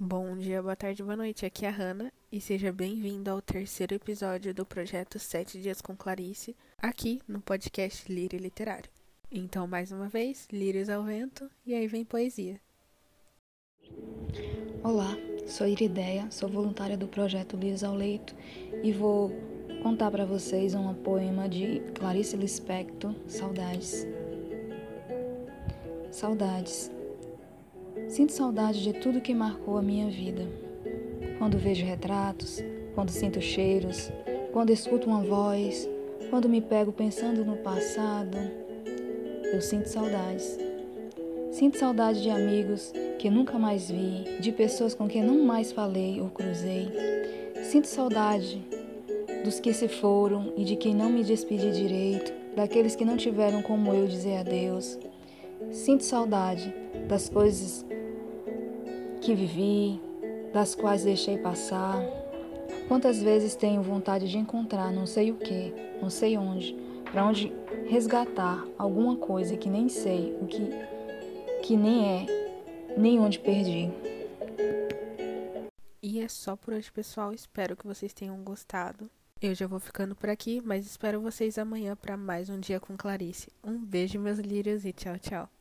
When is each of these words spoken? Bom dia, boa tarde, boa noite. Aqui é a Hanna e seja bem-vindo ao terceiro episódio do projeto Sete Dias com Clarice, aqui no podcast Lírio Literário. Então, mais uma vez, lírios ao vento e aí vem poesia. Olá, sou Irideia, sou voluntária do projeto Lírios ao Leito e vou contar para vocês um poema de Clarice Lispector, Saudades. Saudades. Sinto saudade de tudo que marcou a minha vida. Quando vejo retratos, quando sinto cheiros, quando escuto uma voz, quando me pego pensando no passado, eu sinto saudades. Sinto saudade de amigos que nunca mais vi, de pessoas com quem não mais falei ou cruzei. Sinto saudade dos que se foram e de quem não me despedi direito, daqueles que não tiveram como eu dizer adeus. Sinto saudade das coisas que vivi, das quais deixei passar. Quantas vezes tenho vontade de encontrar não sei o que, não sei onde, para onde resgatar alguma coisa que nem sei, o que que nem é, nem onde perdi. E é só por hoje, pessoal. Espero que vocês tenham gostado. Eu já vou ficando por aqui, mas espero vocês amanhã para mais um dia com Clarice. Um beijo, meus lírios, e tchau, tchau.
Bom 0.00 0.36
dia, 0.36 0.62
boa 0.62 0.76
tarde, 0.76 1.02
boa 1.02 1.16
noite. 1.16 1.44
Aqui 1.44 1.66
é 1.66 1.68
a 1.68 1.72
Hanna 1.72 2.12
e 2.30 2.40
seja 2.40 2.70
bem-vindo 2.70 3.28
ao 3.32 3.42
terceiro 3.42 3.96
episódio 3.96 4.54
do 4.54 4.64
projeto 4.64 5.18
Sete 5.18 5.60
Dias 5.60 5.80
com 5.80 5.96
Clarice, 5.96 6.54
aqui 6.80 7.20
no 7.26 7.40
podcast 7.40 8.10
Lírio 8.10 8.38
Literário. 8.38 8.88
Então, 9.28 9.66
mais 9.66 9.90
uma 9.90 10.08
vez, 10.08 10.46
lírios 10.52 10.88
ao 10.88 11.02
vento 11.02 11.50
e 11.66 11.74
aí 11.74 11.88
vem 11.88 12.04
poesia. 12.04 12.60
Olá, 14.84 15.16
sou 15.48 15.66
Irideia, 15.66 16.30
sou 16.30 16.48
voluntária 16.48 16.96
do 16.96 17.08
projeto 17.08 17.56
Lírios 17.56 17.82
ao 17.82 17.96
Leito 17.96 18.36
e 18.84 18.92
vou 18.92 19.32
contar 19.82 20.12
para 20.12 20.24
vocês 20.24 20.76
um 20.76 20.94
poema 20.94 21.48
de 21.48 21.80
Clarice 21.96 22.36
Lispector, 22.36 23.12
Saudades. 23.26 24.06
Saudades. 26.12 26.97
Sinto 28.08 28.32
saudade 28.32 28.82
de 28.82 28.94
tudo 28.94 29.20
que 29.20 29.34
marcou 29.34 29.76
a 29.76 29.82
minha 29.82 30.08
vida. 30.08 30.48
Quando 31.38 31.58
vejo 31.58 31.84
retratos, 31.84 32.64
quando 32.94 33.10
sinto 33.10 33.38
cheiros, 33.38 34.10
quando 34.50 34.70
escuto 34.70 35.06
uma 35.06 35.22
voz, 35.22 35.86
quando 36.30 36.48
me 36.48 36.62
pego 36.62 36.90
pensando 36.90 37.44
no 37.44 37.58
passado, 37.58 38.38
eu 39.52 39.60
sinto 39.60 39.90
saudades. 39.90 40.58
Sinto 41.52 41.78
saudade 41.78 42.22
de 42.22 42.30
amigos 42.30 42.92
que 43.18 43.28
nunca 43.28 43.58
mais 43.58 43.90
vi, 43.90 44.38
de 44.40 44.52
pessoas 44.52 44.94
com 44.94 45.06
quem 45.06 45.22
não 45.22 45.44
mais 45.44 45.70
falei 45.70 46.18
ou 46.18 46.30
cruzei. 46.30 46.88
Sinto 47.62 47.88
saudade 47.88 48.66
dos 49.44 49.60
que 49.60 49.74
se 49.74 49.86
foram 49.86 50.54
e 50.56 50.64
de 50.64 50.76
quem 50.76 50.94
não 50.94 51.10
me 51.10 51.22
despedi 51.22 51.70
direito, 51.72 52.32
daqueles 52.56 52.96
que 52.96 53.04
não 53.04 53.18
tiveram 53.18 53.60
como 53.60 53.92
eu 53.92 54.06
dizer 54.06 54.38
adeus. 54.38 54.98
Sinto 55.70 56.04
saudade 56.04 56.74
das 57.06 57.28
coisas 57.28 57.84
que 59.28 59.34
vivi, 59.34 60.00
das 60.54 60.74
quais 60.74 61.04
deixei 61.04 61.36
passar. 61.36 62.00
Quantas 62.88 63.20
vezes 63.20 63.54
tenho 63.54 63.82
vontade 63.82 64.26
de 64.26 64.38
encontrar 64.38 64.90
não 64.90 65.06
sei 65.06 65.30
o 65.30 65.36
que, 65.36 65.70
não 66.00 66.08
sei 66.08 66.38
onde, 66.38 66.74
para 67.12 67.26
onde 67.26 67.52
resgatar 67.90 68.66
alguma 68.78 69.16
coisa 69.16 69.54
que 69.54 69.68
nem 69.68 69.86
sei, 69.90 70.34
o 70.40 70.46
que 70.46 70.70
que 71.62 71.76
nem 71.76 72.08
é, 72.08 72.26
nem 72.96 73.20
onde 73.20 73.38
perdi. 73.38 73.90
E 76.02 76.20
é 76.20 76.28
só 76.28 76.56
por 76.56 76.72
hoje, 76.72 76.90
pessoal. 76.90 77.34
Espero 77.34 77.76
que 77.76 77.86
vocês 77.86 78.14
tenham 78.14 78.42
gostado. 78.42 79.10
Eu 79.42 79.54
já 79.54 79.66
vou 79.66 79.78
ficando 79.78 80.16
por 80.16 80.30
aqui, 80.30 80.62
mas 80.64 80.86
espero 80.86 81.20
vocês 81.20 81.58
amanhã 81.58 81.94
para 81.94 82.16
mais 82.16 82.48
um 82.48 82.58
dia 82.58 82.80
com 82.80 82.96
Clarice. 82.96 83.52
Um 83.62 83.76
beijo, 83.76 84.18
meus 84.18 84.38
lírios, 84.38 84.86
e 84.86 84.92
tchau, 84.94 85.18
tchau. 85.18 85.57